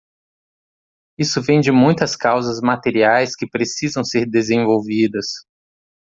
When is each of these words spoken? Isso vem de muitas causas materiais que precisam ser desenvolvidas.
Isso 1.15 1.43
vem 1.43 1.61
de 1.61 1.71
muitas 1.71 2.15
causas 2.15 2.59
materiais 2.59 3.35
que 3.35 3.47
precisam 3.47 4.03
ser 4.03 4.25
desenvolvidas. 4.25 5.27